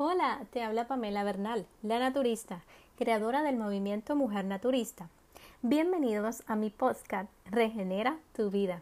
[0.00, 2.62] Hola, te habla Pamela Bernal, la naturista,
[2.96, 5.08] creadora del movimiento Mujer Naturista.
[5.62, 8.80] Bienvenidos a mi podcast Regenera tu vida.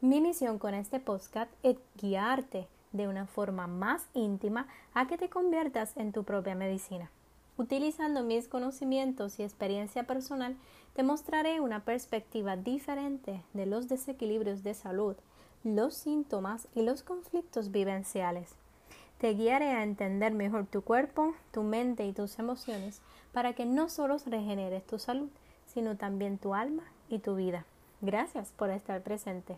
[0.00, 5.28] Mi misión con este podcast es guiarte de una forma más íntima a que te
[5.28, 7.10] conviertas en tu propia medicina.
[7.58, 10.56] Utilizando mis conocimientos y experiencia personal,
[10.94, 15.16] te mostraré una perspectiva diferente de los desequilibrios de salud,
[15.62, 18.56] los síntomas y los conflictos vivenciales
[19.24, 23.00] te guiaré a entender mejor tu cuerpo, tu mente y tus emociones
[23.32, 25.30] para que no solo regeneres tu salud,
[25.64, 27.64] sino también tu alma y tu vida.
[28.02, 29.56] Gracias por estar presente.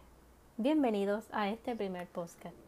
[0.57, 2.66] Bienvenidos a este primer podcast.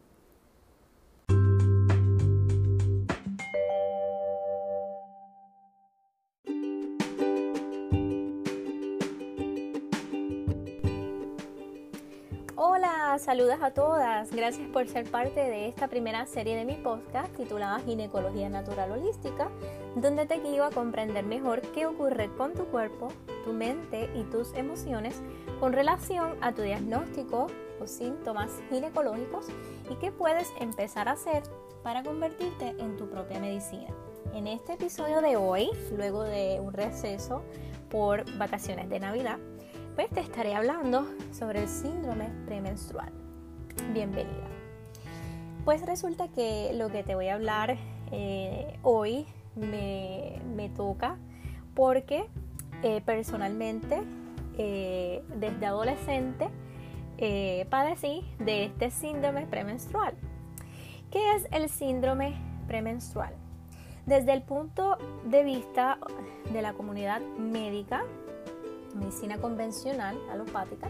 [13.17, 14.31] Saludos a todas.
[14.31, 19.49] Gracias por ser parte de esta primera serie de mi podcast titulada Ginecología Natural Holística,
[19.95, 23.07] donde te guío a comprender mejor qué ocurre con tu cuerpo,
[23.43, 25.15] tu mente y tus emociones
[25.59, 27.47] con relación a tu diagnóstico
[27.81, 29.47] o síntomas ginecológicos
[29.89, 31.41] y qué puedes empezar a hacer
[31.81, 33.87] para convertirte en tu propia medicina.
[34.35, 37.41] En este episodio de hoy, luego de un receso
[37.89, 39.39] por vacaciones de Navidad,
[39.95, 43.11] pues te estaré hablando sobre el síndrome premenstrual.
[43.93, 44.47] Bienvenida.
[45.65, 47.77] Pues resulta que lo que te voy a hablar
[48.11, 51.17] eh, hoy me, toca
[51.75, 52.25] porque
[52.83, 54.01] eh, personalmente
[54.57, 56.49] eh, desde adolescente
[57.69, 60.13] padecí de este síndrome premenstrual.
[61.11, 62.35] ¿Qué es el síndrome
[62.67, 63.33] premenstrual?
[64.05, 65.99] Desde el punto de vista
[66.53, 68.05] de la comunidad médica,
[68.95, 70.89] medicina convencional, alopática,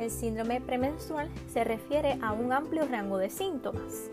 [0.00, 4.10] el síndrome premenstrual se refiere a un amplio rango de síntomas,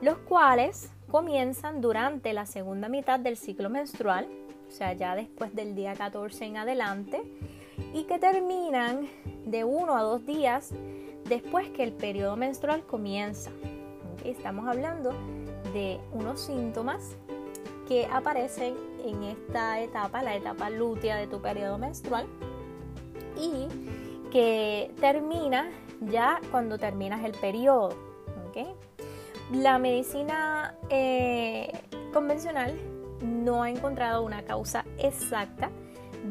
[0.00, 4.28] los cuales comienzan durante la segunda mitad del ciclo menstrual,
[4.68, 7.22] o sea, ya después del día 14 en adelante,
[7.92, 9.08] y que terminan
[9.44, 10.72] de uno a dos días
[11.28, 13.50] después que el periodo menstrual comienza.
[14.24, 15.12] Estamos hablando
[15.72, 17.16] de unos síntomas
[17.88, 18.74] que aparecen
[19.04, 22.26] en esta etapa, la etapa lútea de tu periodo menstrual,
[23.36, 23.68] y
[24.30, 25.70] que termina
[26.00, 28.06] ya cuando terminas el periodo.
[29.52, 31.70] La medicina eh,
[32.12, 32.74] convencional
[33.22, 35.70] no ha encontrado una causa exacta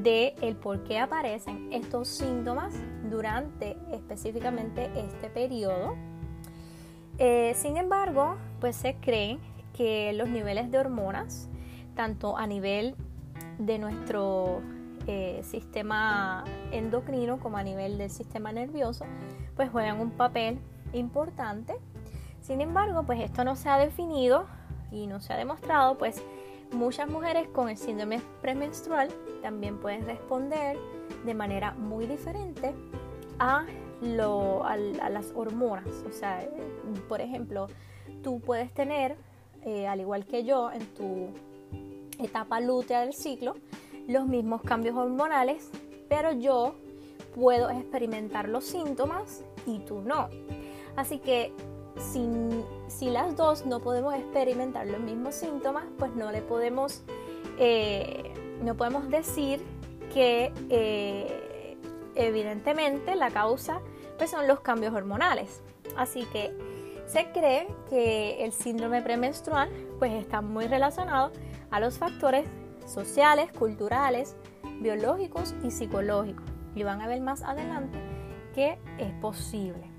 [0.03, 2.73] de el por qué aparecen estos síntomas
[3.09, 5.95] durante específicamente este periodo.
[7.17, 9.39] Eh, sin embargo, pues se cree
[9.73, 11.47] que los niveles de hormonas,
[11.95, 12.95] tanto a nivel
[13.57, 14.61] de nuestro
[15.07, 19.05] eh, sistema endocrino como a nivel del sistema nervioso,
[19.55, 20.59] pues juegan un papel
[20.93, 21.75] importante.
[22.41, 24.45] Sin embargo, pues esto no se ha definido
[24.91, 26.23] y no se ha demostrado, pues
[26.71, 29.09] muchas mujeres con el síndrome premenstrual
[29.41, 30.77] también pueden responder
[31.25, 32.73] de manera muy diferente
[33.39, 33.65] a,
[34.01, 36.03] las hormonas.
[36.07, 36.47] O sea,
[37.07, 37.67] por ejemplo,
[38.23, 39.15] tú puedes tener,
[39.63, 41.29] eh, al igual que yo, en tu
[42.19, 43.55] etapa lútea del ciclo,
[44.07, 45.69] los mismos cambios hormonales,
[46.09, 46.75] pero yo
[47.33, 50.29] puedo experimentar los síntomas y tú no.
[50.95, 51.51] Así que
[51.97, 57.03] si, las dos no podemos experimentar los mismos síntomas, pues no le podemos,
[57.59, 58.33] eh,
[58.63, 59.61] no podemos decir
[60.13, 61.77] que eh,
[62.15, 63.81] evidentemente la causa
[64.17, 65.61] pues son los cambios hormonales.
[65.97, 66.53] Así que
[67.05, 71.31] se cree que el síndrome premenstrual pues está muy relacionado
[71.69, 72.45] a los factores
[72.85, 74.35] sociales, culturales,
[74.81, 76.45] biológicos y psicológicos.
[76.75, 77.97] Y van a ver más adelante
[78.53, 79.95] que es posible.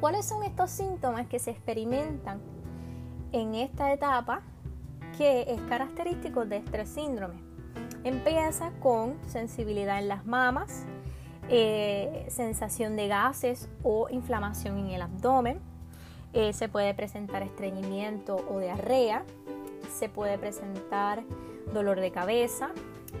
[0.00, 2.40] ¿Cuáles son estos síntomas que se experimentan
[3.32, 4.42] en esta etapa
[5.16, 7.36] que es característico de este síndrome?
[8.02, 10.84] Empieza con sensibilidad en las mamas,
[11.48, 15.60] eh, sensación de gases o inflamación en el abdomen,
[16.34, 19.24] eh, se puede presentar estreñimiento o diarrea,
[19.84, 21.22] se puede presentar
[21.72, 22.70] dolor de cabeza,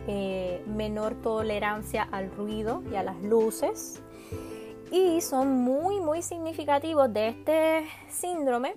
[0.06, 4.00] eh, menor tolerancia al ruido y a las luces.
[4.90, 8.74] Y son muy, muy significativos de este síndrome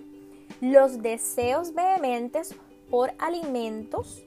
[0.60, 2.54] los deseos vehementes
[2.90, 4.22] por alimentos,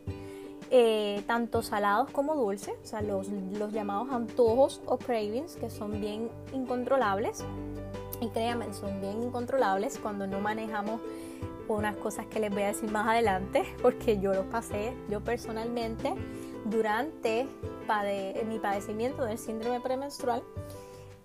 [0.69, 5.99] eh, tanto salados como dulces, o sea, los, los llamados antojos o cravings, que son
[5.99, 7.43] bien incontrolables.
[8.21, 11.01] Y créanme, son bien incontrolables cuando no manejamos
[11.77, 16.13] unas cosas que les voy a decir más adelante, porque yo lo pasé, yo personalmente,
[16.65, 17.47] durante
[18.47, 20.43] mi padecimiento del síndrome premenstrual,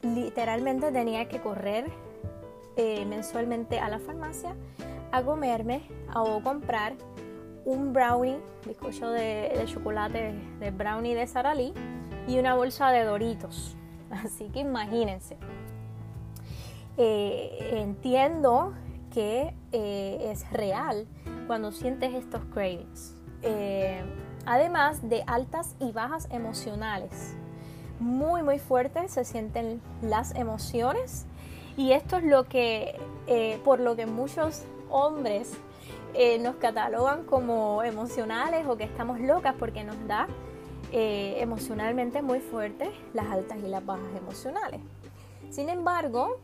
[0.02, 1.90] literalmente tenía que correr
[2.76, 4.54] eh, mensualmente a la farmacia
[5.12, 5.82] a comerme
[6.14, 6.94] o comprar
[7.64, 11.72] un brownie, bizcocho de, chocolate de brownie de Sara Lee
[12.28, 13.76] y una bolsa de Doritos.
[14.10, 15.36] Así que imagínense.
[16.98, 18.72] Eh, entiendo
[19.16, 21.06] que eh, es real
[21.46, 23.14] cuando sientes estos cravings.
[23.40, 24.04] Eh,
[24.44, 27.34] además de altas y bajas emocionales.
[27.98, 31.24] Muy, muy fuertes se sienten las emociones
[31.78, 33.00] y esto es lo que,
[33.64, 35.54] por lo que muchos hombres
[36.42, 40.28] nos catalogan como emocionales o que estamos locas porque nos da
[40.92, 44.82] emocionalmente muy fuertes las altas y las bajas emocionales.
[45.48, 46.36] Sin embargo,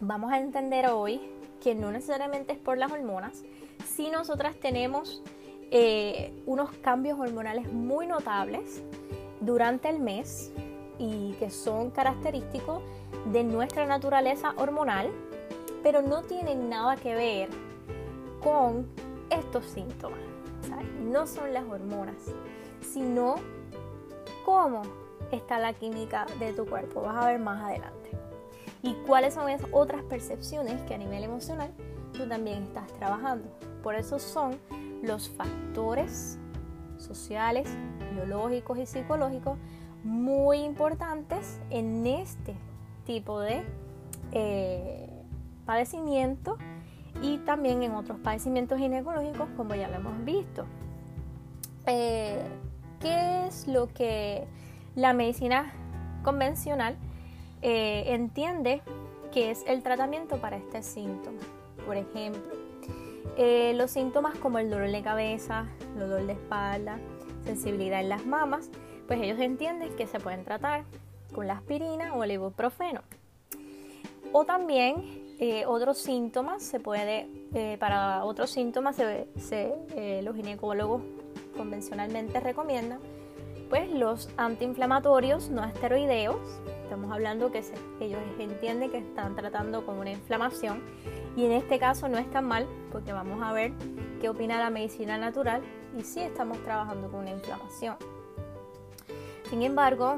[0.00, 3.44] vamos a entender hoy que no necesariamente es por las hormonas,
[3.86, 5.22] si nosotras tenemos
[5.70, 8.82] eh, unos cambios hormonales muy notables
[9.40, 10.52] durante el mes
[10.98, 12.82] y que son característicos
[13.32, 15.10] de nuestra naturaleza hormonal,
[15.82, 17.48] pero no tienen nada que ver
[18.42, 18.86] con
[19.30, 20.18] estos síntomas.
[21.02, 22.16] no son las hormonas,
[22.80, 23.36] sino
[24.44, 24.82] cómo
[25.32, 27.02] está la química de tu cuerpo.
[27.02, 28.27] Vas a ver más adelante
[28.82, 31.72] y cuáles son esas otras percepciones que a nivel emocional
[32.12, 33.48] tú también estás trabajando.
[33.82, 34.58] Por eso son
[35.02, 36.38] los factores
[36.96, 37.68] sociales,
[38.12, 39.58] biológicos y psicológicos
[40.04, 42.54] muy importantes en este
[43.04, 43.62] tipo de
[44.32, 45.08] eh,
[45.64, 46.56] padecimiento
[47.22, 50.66] y también en otros padecimientos ginecológicos como ya lo hemos visto.
[51.86, 52.42] Eh,
[53.00, 54.46] ¿Qué es lo que
[54.94, 55.72] la medicina
[56.22, 56.96] convencional
[57.62, 58.82] eh, entiende
[59.32, 61.38] que es el tratamiento para este síntoma.
[61.84, 62.52] Por ejemplo,
[63.36, 66.98] eh, los síntomas como el dolor de cabeza, el dolor de espalda,
[67.44, 68.70] sensibilidad en las mamas,
[69.06, 70.84] pues ellos entienden que se pueden tratar
[71.34, 73.02] con la aspirina o el ibuprofeno.
[74.32, 77.28] O también eh, otros síntomas se puede,
[77.78, 81.02] para otros síntomas los ginecólogos
[81.56, 83.00] convencionalmente recomiendan
[83.68, 86.36] pues los antiinflamatorios no esteroideos
[86.88, 87.62] Estamos hablando que
[88.00, 90.80] ellos entienden que están tratando con una inflamación
[91.36, 93.72] y en este caso no es tan mal porque vamos a ver
[94.22, 95.60] qué opina la medicina natural
[95.98, 97.96] y sí estamos trabajando con una inflamación.
[99.50, 100.16] Sin embargo,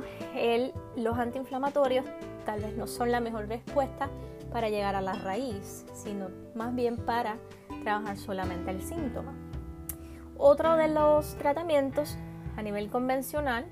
[0.94, 2.04] los antiinflamatorios
[2.46, 4.08] tal vez no son la mejor respuesta
[4.52, 7.38] para llegar a la raíz, sino más bien para
[7.82, 9.34] trabajar solamente el síntoma.
[10.38, 12.16] Otro de los tratamientos
[12.56, 13.66] a nivel convencional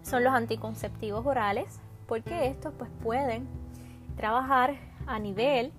[0.00, 3.46] son los anticonceptivos orales, porque estos pues pueden
[4.16, 4.76] trabajar
[5.06, 5.72] a nivel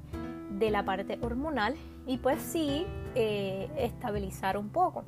[0.52, 2.86] de la parte hormonal y pues sí
[3.16, 5.04] eh, estabilizar un poco.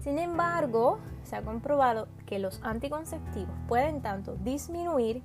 [0.00, 5.22] Sin embargo, se ha comprobado que los anticonceptivos pueden tanto disminuir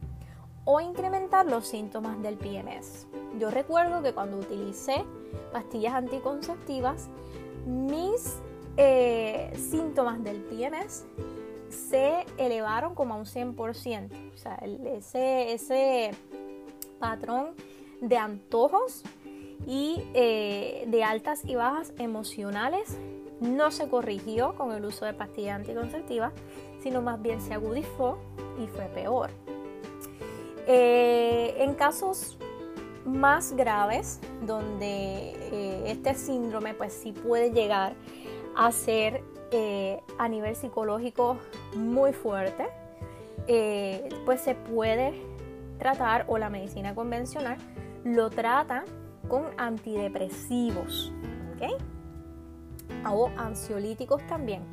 [0.65, 3.07] o incrementar los síntomas del PMS.
[3.39, 5.03] Yo recuerdo que cuando utilicé
[5.51, 7.09] pastillas anticonceptivas,
[7.65, 8.37] mis
[8.77, 11.05] eh, síntomas del PMS
[11.69, 14.33] se elevaron como a un 100%.
[14.33, 14.55] O sea,
[14.95, 16.11] ese, ese
[16.99, 17.55] patrón
[18.01, 19.03] de antojos
[19.65, 22.97] y eh, de altas y bajas emocionales
[23.39, 26.33] no se corrigió con el uso de pastillas anticonceptivas,
[26.81, 28.17] sino más bien se agudizó
[28.61, 29.29] y fue peor.
[30.67, 32.37] Eh, en casos
[33.05, 37.93] más graves, donde eh, este síndrome pues sí puede llegar
[38.55, 39.23] a ser
[40.19, 41.37] a nivel psicológico
[41.75, 42.67] muy fuerte,
[43.47, 45.13] eh, pues se puede
[45.77, 47.57] tratar o la medicina convencional
[48.03, 48.83] lo trata
[49.27, 51.11] con antidepresivos
[53.09, 54.63] o ansiolíticos también,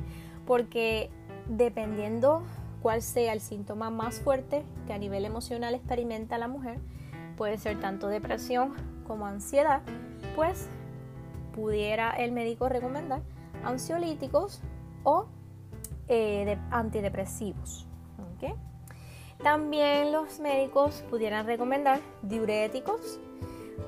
[0.45, 1.09] porque
[1.47, 2.43] dependiendo
[2.81, 6.79] cuál sea el síntoma más fuerte que a nivel emocional experimenta la mujer,
[7.35, 8.73] puede ser tanto depresión
[9.05, 9.81] como ansiedad,
[10.35, 10.67] pues
[11.55, 13.21] pudiera el médico recomendar
[13.63, 14.61] ansiolíticos
[15.03, 15.27] o
[16.07, 17.87] eh, antidepresivos.
[19.43, 23.19] También los médicos pudieran recomendar diuréticos,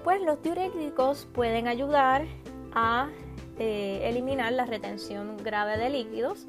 [0.03, 2.27] pues los diuréticos pueden ayudar
[2.73, 3.09] a
[3.57, 6.45] eh, eliminar la retención grave de líquidos,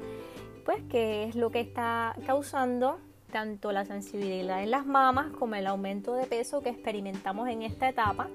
[0.65, 2.99] pues que es lo que está causando
[3.31, 7.89] tanto la sensibilidad en las mamas como el aumento de peso que experimentamos en esta
[7.89, 8.27] etapa,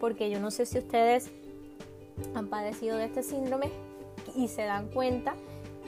[0.00, 1.30] porque yo no sé si ustedes
[2.34, 3.70] han padecido de este síndrome,
[4.34, 5.34] y se dan cuenta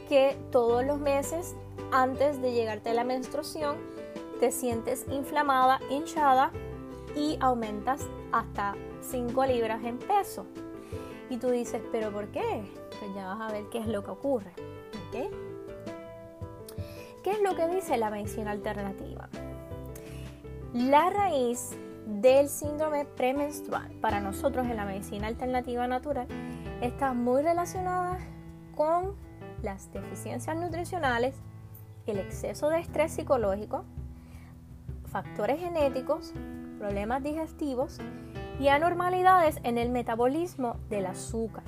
[0.08, 1.54] que todos los meses
[1.90, 3.76] antes de llegarte a la menstruación
[4.40, 6.50] te sientes inflamada, hinchada
[7.16, 10.46] y aumentas hasta 5 libras en peso.
[11.30, 12.64] Y tú dices, ¿pero por qué?
[12.98, 14.52] Pues ya vas a ver qué es lo que ocurre.
[17.22, 19.28] ¿Qué es lo que dice la medicina alternativa?
[20.72, 21.70] La raíz
[22.06, 26.26] del síndrome premenstrual para nosotros en la medicina alternativa natural
[26.80, 28.18] está muy relacionada
[28.74, 29.14] con
[29.62, 31.34] las deficiencias nutricionales,
[32.06, 33.84] el exceso de estrés psicológico,
[35.06, 36.32] factores genéticos,
[36.78, 37.98] problemas digestivos
[38.58, 41.64] y anormalidades en el metabolismo del azúcar.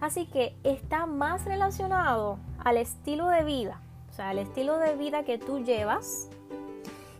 [0.00, 3.80] Así que está más relacionado al estilo de vida,
[4.10, 6.28] o sea, al estilo de vida que tú llevas,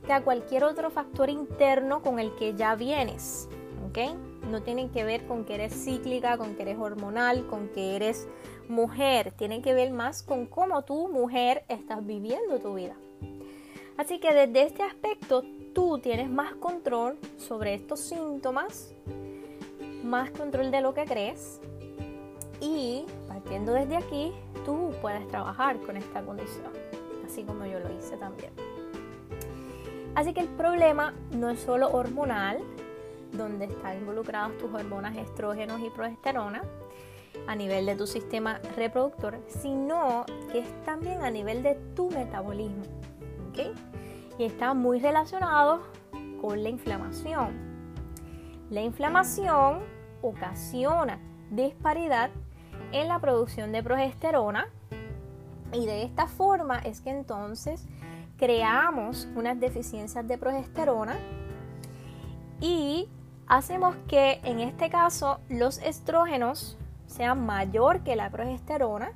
[0.07, 3.49] que a cualquier otro factor interno con el que ya vienes.
[4.51, 8.27] No tiene que ver con que eres cíclica, con que eres hormonal, con que eres
[8.69, 9.33] mujer.
[9.33, 12.97] Tiene que ver más con cómo tú, mujer, estás viviendo tu vida.
[13.97, 18.95] Así que desde este aspecto tú tienes más control sobre estos síntomas,
[20.03, 21.61] más control de lo que crees
[22.61, 24.33] y partiendo desde aquí
[24.65, 26.73] tú puedes trabajar con esta condición,
[27.25, 28.53] así como yo lo hice también.
[30.15, 32.59] Así que el problema no es solo hormonal,
[33.33, 36.63] donde están involucradas tus hormonas estrógenos y progesterona
[37.47, 42.85] a nivel de tu sistema reproductor, sino que es también a nivel de tu metabolismo.
[44.39, 45.83] Y está muy relacionado
[46.41, 47.73] con la inflamación.
[48.71, 49.81] La inflamación
[50.23, 51.21] ocasiona
[51.51, 52.31] disparidad
[52.93, 54.69] en la producción de progesterona
[55.73, 57.87] y de esta forma es que entonces
[58.39, 61.17] creamos unas deficiencias de progesterona
[62.61, 63.09] y
[63.47, 66.79] hacemos que en este caso los estrógenos
[67.13, 69.13] sean mayor que la progesterona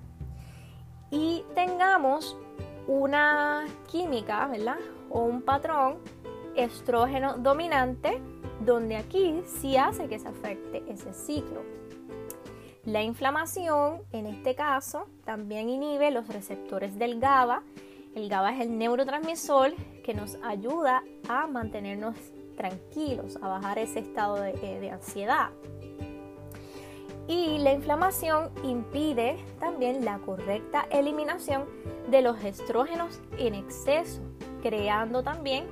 [1.10, 2.36] y tengamos
[2.86, 4.76] una química, ¿verdad?
[5.10, 5.98] O un patrón
[6.54, 8.20] estrógeno dominante
[8.60, 11.62] donde aquí sí hace que se afecte ese ciclo.
[12.84, 17.62] La inflamación, en este caso, también inhibe los receptores del GABA.
[18.14, 19.74] El GABA es el neurotransmisor
[20.04, 22.16] que nos ayuda a mantenernos
[22.56, 25.50] tranquilos, a bajar ese estado de, eh, de ansiedad.
[27.28, 31.64] Y la inflamación impide también la correcta eliminación
[32.08, 34.20] de los estrógenos en exceso,
[34.62, 35.66] creando también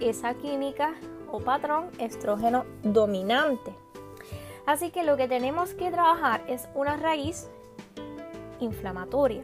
[0.00, 0.94] esa química
[1.30, 3.74] o patrón estrógeno dominante.
[4.66, 7.50] Así que lo que tenemos que trabajar es una raíz
[8.60, 9.42] inflamatoria.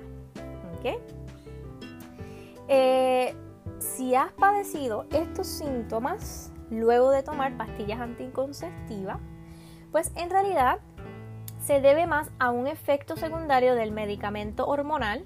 [2.69, 3.35] Eh,
[3.79, 9.19] si has padecido estos síntomas luego de tomar pastillas anticonceptivas,
[9.93, 10.79] pues en realidad
[11.61, 15.25] se debe más a un efecto secundario del medicamento hormonal,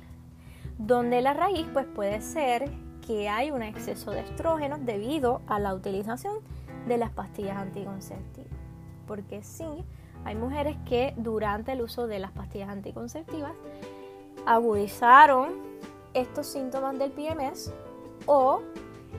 [0.79, 2.71] donde la raíz pues puede ser
[3.07, 6.39] que hay un exceso de estrógenos debido a la utilización
[6.87, 8.65] de las pastillas anticonceptivas
[9.07, 9.85] porque sí,
[10.25, 13.53] hay mujeres que durante el uso de las pastillas anticonceptivas
[14.47, 15.55] agudizaron
[16.15, 17.73] estos síntomas del PMS
[18.27, 18.63] o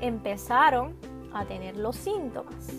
[0.01, 0.95] empezaron
[1.33, 2.69] a tener los síntomas.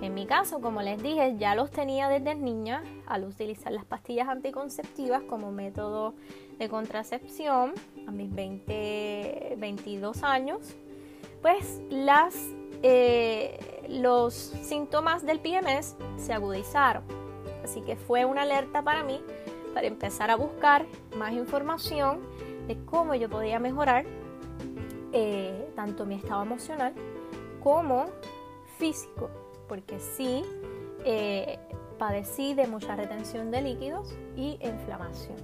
[0.00, 4.28] En mi caso, como les dije, ya los tenía desde niña al utilizar las pastillas
[4.28, 6.14] anticonceptivas como método
[6.58, 7.74] de contracepción
[8.06, 10.74] a mis 20, 22 años.
[11.40, 12.34] Pues las
[12.82, 13.58] eh,
[13.88, 17.04] los síntomas del PMS se agudizaron.
[17.62, 19.20] Así que fue una alerta para mí
[19.72, 20.86] para empezar a buscar
[21.16, 22.20] más información
[22.66, 24.04] de cómo yo podía mejorar
[25.12, 26.92] eh, tanto mi estado emocional
[27.62, 28.06] como
[28.78, 29.30] físico,
[29.72, 30.44] porque sí
[31.06, 31.58] eh,
[31.98, 35.38] padecí de mucha retención de líquidos y inflamación.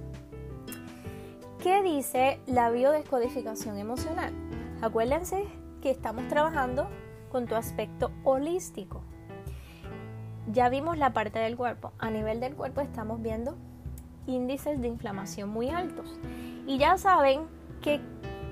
[1.63, 4.31] ¿Qué dice la biodescodificación emocional?
[4.83, 5.47] Acuérdense
[5.81, 6.87] que estamos trabajando
[7.31, 9.01] con tu aspecto holístico.
[10.51, 11.91] Ya vimos la parte del cuerpo.
[11.97, 13.57] A nivel del cuerpo estamos viendo
[14.27, 16.19] índices de inflamación muy altos.
[16.67, 17.47] Y ya saben
[17.81, 17.99] que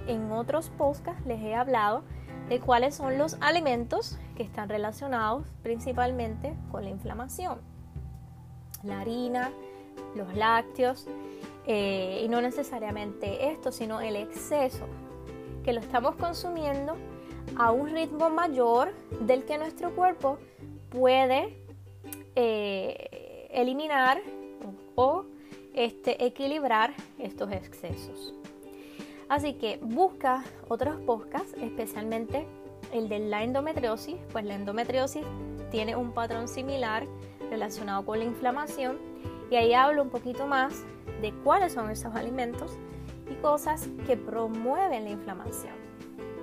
[0.07, 2.01] en otros podcasts les he hablado
[2.49, 7.59] de cuáles son los alimentos que están relacionados principalmente con la inflamación.
[8.83, 9.49] La harina,
[10.15, 11.07] los lácteos,
[11.65, 14.85] eh, y no necesariamente esto, sino el exceso
[15.65, 16.95] que lo estamos consumiendo
[17.57, 20.37] a un ritmo mayor del que nuestro cuerpo
[20.91, 21.57] puede
[22.35, 24.21] eh, eliminar
[24.95, 25.25] o
[25.73, 28.35] este, equilibrar estos excesos.
[29.29, 32.47] Así que busca otros podcasts, especialmente
[32.91, 35.25] el de la endometriosis, pues la endometriosis
[35.71, 37.05] tiene un patrón similar
[37.49, 38.97] relacionado con la inflamación
[39.49, 40.83] y ahí hablo un poquito más
[41.21, 42.77] de cuáles son esos alimentos
[43.29, 45.73] y cosas que promueven la inflamación.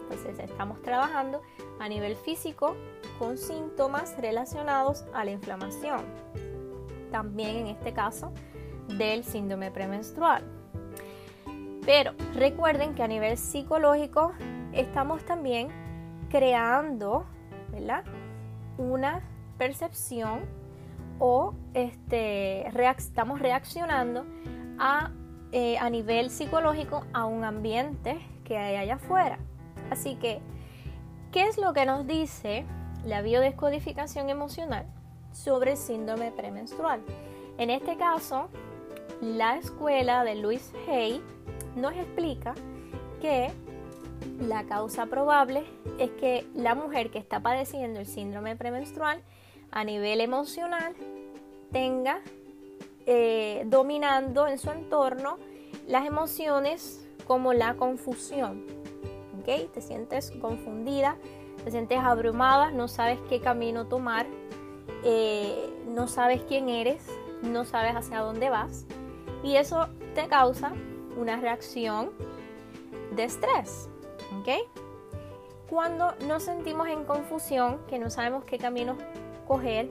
[0.02, 1.42] Entonces estamos trabajando
[1.80, 2.76] a nivel físico
[3.18, 6.02] con síntomas relacionados a la inflamación.
[7.10, 8.32] También en este caso
[8.98, 10.42] del síndrome premenstrual.
[11.86, 14.32] Pero recuerden que a nivel psicológico
[14.72, 15.68] estamos también
[16.34, 17.26] creando
[18.76, 19.22] una
[19.56, 20.40] percepción
[21.20, 22.66] o este,
[22.98, 24.24] estamos reaccionando
[24.76, 25.12] a,
[25.52, 29.38] eh, a nivel psicológico a un ambiente que hay allá afuera.
[29.92, 30.40] Así que,
[31.30, 32.66] ¿qué es lo que nos dice
[33.04, 34.86] la biodescodificación emocional
[35.30, 37.00] sobre el síndrome premenstrual?
[37.58, 38.48] En este caso,
[39.20, 41.22] la escuela de Louis Hay
[41.76, 42.54] nos explica
[43.20, 43.52] que
[44.40, 45.64] la causa probable
[45.98, 49.22] es que la mujer que está padeciendo el síndrome premenstrual
[49.70, 50.94] a nivel emocional
[51.72, 52.20] tenga
[53.06, 55.38] eh, dominando en su entorno
[55.86, 58.84] las emociones como la confusión.
[59.44, 61.18] Te sientes confundida,
[61.64, 64.26] te sientes abrumada, no sabes qué camino tomar,
[65.04, 67.06] eh, no sabes quién eres,
[67.42, 68.86] no sabes hacia dónde vas.
[69.42, 70.72] Y eso te causa
[71.18, 72.10] una reacción
[73.14, 73.90] de estrés.
[74.40, 74.48] ¿Ok?
[75.68, 78.96] Cuando nos sentimos en confusión, que no sabemos qué camino
[79.46, 79.90] coger,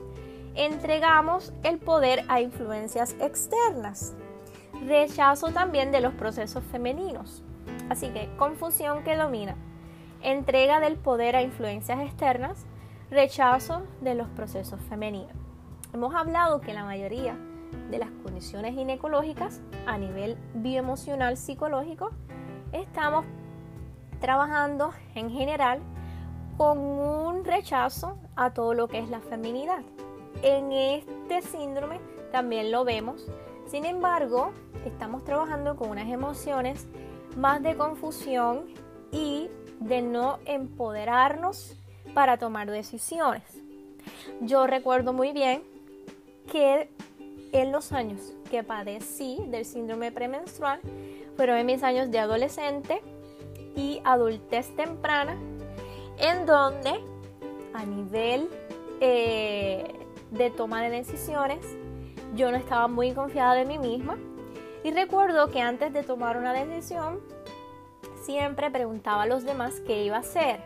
[0.54, 4.14] entregamos el poder a influencias externas.
[4.86, 7.42] Rechazo también de los procesos femeninos.
[7.88, 9.56] Así que confusión que domina.
[10.22, 12.64] Entrega del poder a influencias externas.
[13.10, 15.32] Rechazo de los procesos femeninos.
[15.92, 17.36] Hemos hablado que la mayoría
[17.90, 22.10] de las condiciones ginecológicas a nivel bioemocional psicológico
[22.72, 23.24] estamos
[24.20, 25.80] trabajando en general
[26.56, 29.82] con un rechazo a todo lo que es la feminidad.
[30.42, 32.00] En este síndrome
[32.32, 33.26] también lo vemos.
[33.66, 34.52] Sin embargo,
[34.84, 36.86] estamos trabajando con unas emociones
[37.36, 38.66] más de confusión
[39.10, 39.48] y
[39.80, 41.76] de no empoderarnos
[42.14, 43.42] para tomar decisiones.
[44.40, 45.62] Yo recuerdo muy bien
[46.50, 46.90] que
[47.52, 50.80] en los años que padecí del síndrome premenstrual
[51.36, 53.00] fueron en mis años de adolescente
[53.76, 55.36] y adultez temprana,
[56.18, 57.00] en donde
[57.72, 58.48] a nivel
[59.00, 61.64] eh, de toma de decisiones
[62.34, 64.16] yo no estaba muy confiada de mí misma
[64.82, 67.20] y recuerdo que antes de tomar una decisión
[68.22, 70.60] siempre preguntaba a los demás qué iba a hacer.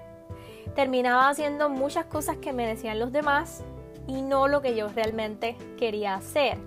[0.74, 3.64] Terminaba haciendo muchas cosas que me decían los demás
[4.06, 6.58] y no lo que yo realmente quería hacer.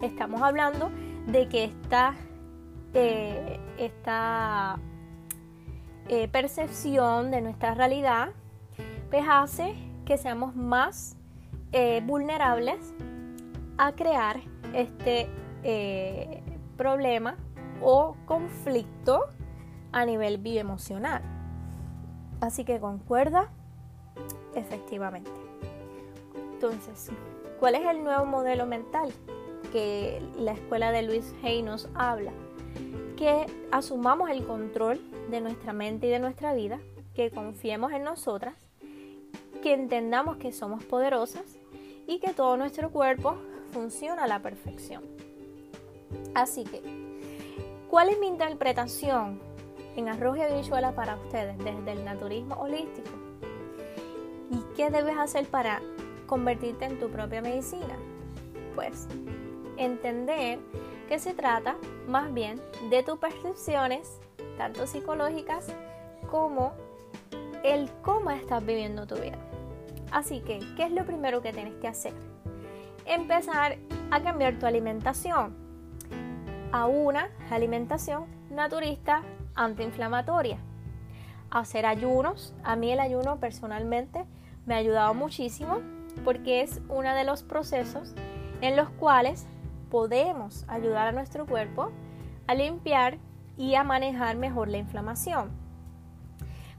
[0.00, 0.90] Estamos hablando
[1.26, 2.14] de que esta,
[2.92, 4.78] eh, esta
[6.08, 8.30] eh, percepción de nuestra realidad
[9.10, 11.16] pues hace que seamos más
[11.72, 12.94] eh, vulnerables
[13.78, 14.40] a crear
[14.74, 15.28] este
[16.76, 17.36] problema
[17.80, 19.24] o conflicto
[19.92, 21.22] a nivel bioemocional.
[22.40, 23.50] Así que concuerda
[24.54, 25.30] efectivamente.
[26.52, 27.10] Entonces,
[27.58, 29.12] ¿cuál es el nuevo modelo mental
[29.72, 32.32] que la escuela de Luis Hay nos habla?
[33.16, 35.00] Que asumamos el control
[35.30, 36.80] de nuestra mente y de nuestra vida,
[37.14, 38.54] que confiemos en nosotras,
[39.62, 41.44] que entendamos que somos poderosas
[42.06, 43.36] y que todo nuestro cuerpo
[43.72, 45.02] funciona a la perfección.
[46.34, 46.82] Así que,
[47.88, 49.40] ¿cuál es mi interpretación
[49.96, 53.10] en Arroz y Habichuela para ustedes desde el naturismo holístico?
[54.50, 55.80] ¿Y qué debes hacer para
[56.26, 57.96] convertirte en tu propia medicina?
[58.74, 59.06] Pues
[59.76, 60.58] entender
[61.08, 61.76] que se trata
[62.08, 64.20] más bien de tus percepciones,
[64.56, 65.66] tanto psicológicas
[66.30, 66.72] como
[67.62, 69.38] el cómo estás viviendo tu vida.
[70.10, 72.12] Así que, ¿qué es lo primero que tienes que hacer?
[73.04, 73.78] Empezar
[74.10, 75.56] a cambiar tu alimentación
[76.72, 79.22] a una alimentación naturista
[79.54, 80.58] antiinflamatoria.
[81.50, 84.24] Hacer ayunos, a mí el ayuno personalmente
[84.66, 85.80] me ha ayudado muchísimo
[86.24, 88.14] porque es uno de los procesos
[88.60, 89.46] en los cuales
[89.94, 91.92] podemos ayudar a nuestro cuerpo
[92.48, 93.16] a limpiar
[93.56, 95.52] y a manejar mejor la inflamación.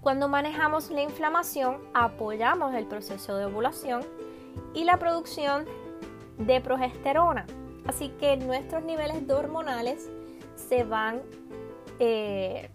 [0.01, 4.03] Cuando manejamos la inflamación, apoyamos el proceso de ovulación
[4.73, 5.63] y la producción
[6.39, 7.45] de progesterona.
[7.87, 10.09] Así que nuestros niveles hormonales
[10.57, 11.21] se van
[11.99, 12.69] eh,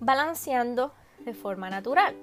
[0.00, 0.92] balanceando
[1.24, 2.16] de forma natural.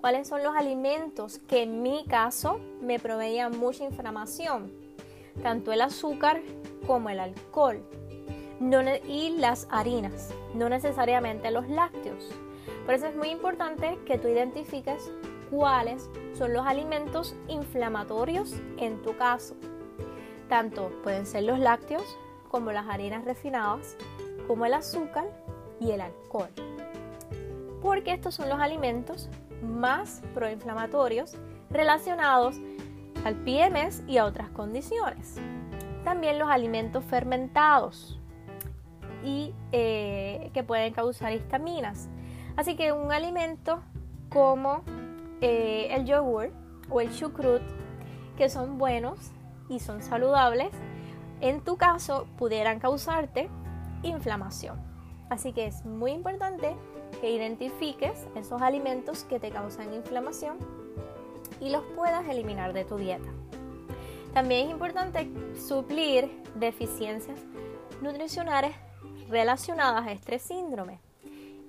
[0.00, 4.81] ¿Cuáles son los alimentos que en mi caso me proveían mucha inflamación?
[5.42, 6.42] Tanto el azúcar
[6.86, 7.82] como el alcohol
[9.06, 12.30] y las harinas, no necesariamente los lácteos.
[12.84, 15.10] Por eso es muy importante que tú identifiques
[15.50, 19.56] cuáles son los alimentos inflamatorios en tu caso.
[20.48, 22.04] Tanto pueden ser los lácteos
[22.50, 23.96] como las harinas refinadas,
[24.46, 25.24] como el azúcar
[25.80, 26.50] y el alcohol.
[27.80, 29.28] Porque estos son los alimentos
[29.62, 31.36] más proinflamatorios
[31.70, 32.56] relacionados
[33.24, 35.36] al PMS y a otras condiciones.
[36.04, 38.18] También los alimentos fermentados
[39.24, 42.08] y eh, que pueden causar histaminas.
[42.56, 43.80] Así que un alimento
[44.28, 44.82] como
[45.40, 46.50] eh, el yogur
[46.90, 47.62] o el chucrut
[48.36, 49.18] que son buenos
[49.68, 50.70] y son saludables,
[51.40, 53.48] en tu caso pudieran causarte
[54.02, 54.80] inflamación.
[55.30, 56.74] Así que es muy importante
[57.20, 60.58] que identifiques esos alimentos que te causan inflamación
[61.62, 63.28] y los puedas eliminar de tu dieta.
[64.34, 67.38] También es importante suplir deficiencias
[68.00, 68.74] nutricionales
[69.28, 70.98] relacionadas a este síndrome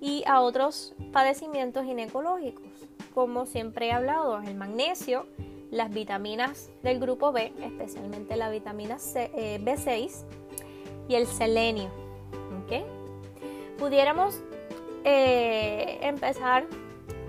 [0.01, 2.65] y a otros padecimientos ginecológicos,
[3.13, 5.27] como siempre he hablado, el magnesio,
[5.71, 10.10] las vitaminas del grupo B, especialmente la vitamina C, B6 eh,
[11.08, 11.89] y el selenio.
[13.77, 14.39] Pudiéramos
[15.03, 16.65] eh, empezar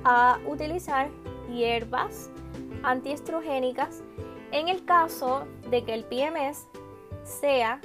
[0.05, 1.11] a utilizar
[1.53, 2.31] hierbas
[2.85, 4.03] antiestrogénicas
[4.53, 6.69] en el caso de que el PMS
[7.25, 7.81] sea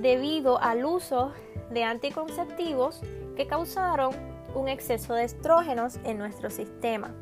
[0.00, 1.32] debido al uso
[1.70, 3.00] de anticonceptivos
[3.36, 4.14] que causaron
[4.54, 7.14] un exceso de estrógenos en nuestro sistema.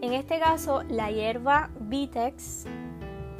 [0.00, 2.66] En este caso, la hierba Vitex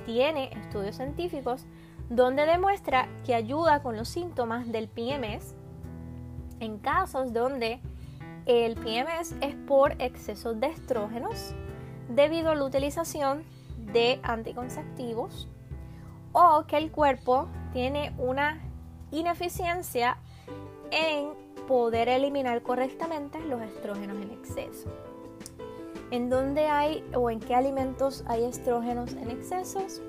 [0.06, 1.66] tiene estudios científicos
[2.08, 5.54] donde demuestra que ayuda con los síntomas del PMS
[6.60, 7.80] en casos donde
[8.46, 11.54] el PMS es por exceso de estrógenos
[12.08, 13.44] debido a la utilización
[13.92, 15.48] de anticonceptivos
[16.32, 18.60] o que el cuerpo tiene una
[19.10, 20.18] ineficiencia
[20.90, 21.30] en
[21.66, 24.88] poder eliminar correctamente los estrógenos en exceso.
[26.10, 30.02] ¿En dónde hay o en qué alimentos hay estrógenos en excesos?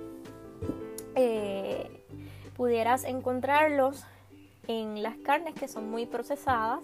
[1.16, 2.04] Eh,
[2.56, 4.04] pudieras encontrarlos
[4.68, 6.84] en las carnes que son muy procesadas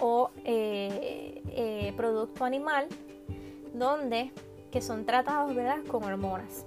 [0.00, 2.88] o eh, eh, producto animal,
[3.78, 4.32] donde
[4.70, 5.78] que son tratados ¿verdad?
[5.88, 6.66] con hormonas,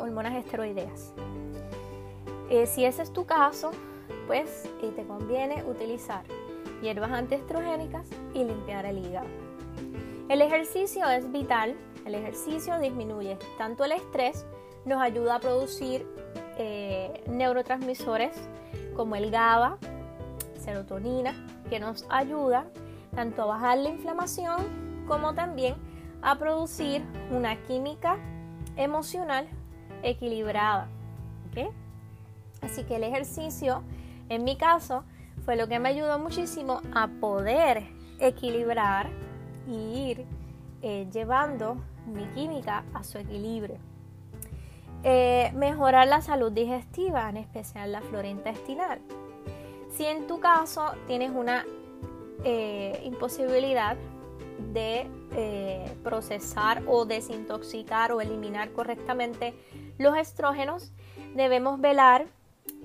[0.00, 1.12] hormonas esteroideas.
[2.66, 3.72] si ese es tu caso,
[4.26, 6.22] pues te conviene utilizar
[6.82, 9.26] hierbas antiestrogénicas y limpiar el hígado.
[10.28, 14.46] El ejercicio es vital, el ejercicio disminuye tanto el estrés,
[14.84, 16.06] nos ayuda a producir
[16.58, 18.36] eh, neurotransmisores
[18.94, 19.78] como el GABA,
[20.58, 21.34] serotonina,
[21.68, 22.66] que nos ayuda
[23.14, 25.74] tanto a bajar la inflamación como también
[26.22, 28.16] a producir una química
[28.76, 29.48] emocional
[30.04, 30.86] equilibrada.
[32.62, 33.82] Así que el ejercicio,
[34.28, 35.02] en mi caso,
[35.44, 37.88] fue lo que me ayudó muchísimo a poder
[38.20, 39.10] equilibrar
[39.66, 40.26] y ir
[40.82, 43.78] eh, llevando mi química a su equilibrio.
[45.02, 49.00] Eh, mejorar la salud digestiva, en especial la flora intestinal.
[49.90, 51.64] Si en tu caso tienes una
[52.44, 53.96] eh, imposibilidad
[54.60, 59.54] de eh, procesar o desintoxicar o eliminar correctamente
[59.98, 60.92] los estrógenos,
[61.34, 62.26] debemos velar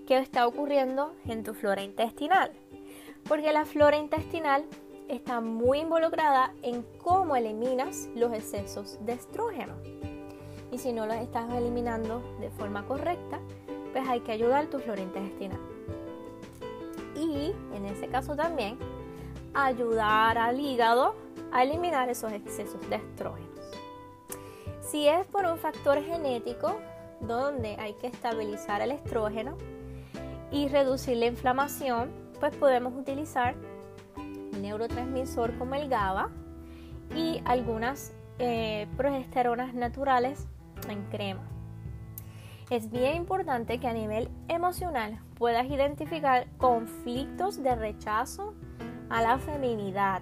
[0.07, 2.51] qué está ocurriendo en tu flora intestinal.
[3.27, 4.65] Porque la flora intestinal
[5.07, 9.75] está muy involucrada en cómo eliminas los excesos de estrógeno
[10.75, 13.39] y si no los estás eliminando de forma correcta,
[13.93, 15.59] pues hay que ayudar tu flora intestinal.
[17.15, 18.77] Y en ese caso también
[19.53, 21.15] ayudar al hígado
[21.55, 23.61] a eliminar esos excesos de estrógenos.
[24.81, 26.75] Si es por un factor genético,
[27.21, 29.57] donde hay que estabilizar el estrógeno
[30.51, 33.55] y reducir la inflamación, pues podemos utilizar
[34.59, 36.29] neurotransmisor como el GABA
[37.15, 40.47] y algunas eh, progesteronas naturales
[40.89, 41.47] en crema.
[42.69, 48.55] Es bien importante que a nivel emocional puedas identificar conflictos de rechazo
[49.09, 50.21] a la feminidad.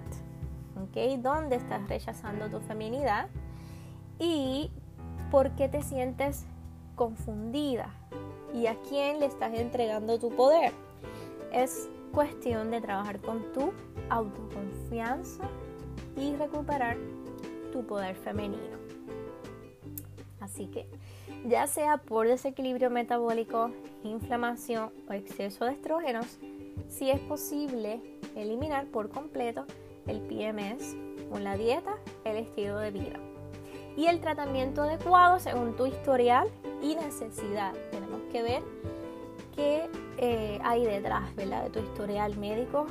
[1.18, 3.28] ¿Dónde estás rechazando tu feminidad?
[4.18, 4.70] Y
[5.30, 6.44] por qué te sientes
[6.94, 7.88] confundida
[8.54, 10.72] y a quién le estás entregando tu poder.
[11.52, 13.72] Es cuestión de trabajar con tu
[14.08, 15.48] autoconfianza
[16.16, 16.96] y recuperar
[17.72, 18.78] tu poder femenino.
[20.40, 20.86] Así que
[21.46, 23.70] ya sea por desequilibrio metabólico,
[24.04, 26.38] inflamación o exceso de estrógenos,
[26.88, 28.00] si es posible
[28.36, 29.66] eliminar por completo
[30.06, 30.96] el PMS
[31.30, 33.18] con la dieta, el estilo de vida
[33.96, 36.48] y el tratamiento adecuado según tu historial
[36.82, 37.72] y necesidad.
[37.90, 38.62] Tenemos que ver
[39.54, 39.88] qué
[40.18, 42.86] eh, hay detrás de tu historial médico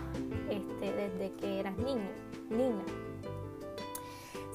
[0.50, 2.10] este, desde que eras niño,
[2.50, 2.84] niña.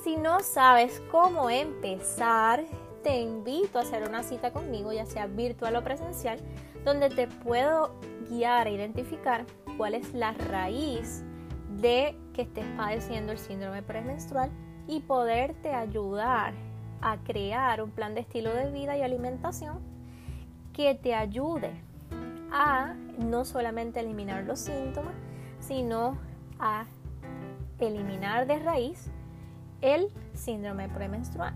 [0.02, 2.64] Si no sabes cómo empezar,
[3.02, 6.38] te invito a hacer una cita conmigo, ya sea virtual o presencial,
[6.84, 7.94] donde te puedo
[8.30, 9.44] guiar a identificar
[9.76, 11.24] cuál es la raíz
[11.76, 14.48] de que estés padeciendo el síndrome premenstrual
[14.86, 16.54] y poderte ayudar
[17.00, 19.80] a crear un plan de estilo de vida y alimentación
[20.72, 21.72] que te ayude
[22.52, 25.14] a no solamente eliminar los síntomas,
[25.58, 26.16] sino
[26.60, 26.86] a
[27.80, 29.10] eliminar de raíz
[29.80, 31.54] el síndrome premenstrual.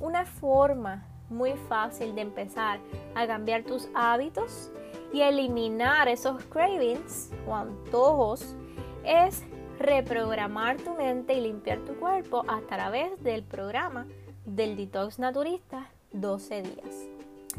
[0.00, 2.80] Una forma muy fácil de empezar
[3.14, 4.72] a cambiar tus hábitos
[5.12, 8.56] y eliminar esos cravings o antojos
[9.04, 9.44] es
[9.82, 14.06] reprogramar tu mente y limpiar tu cuerpo a través del programa
[14.44, 17.08] del Detox Naturista 12 días.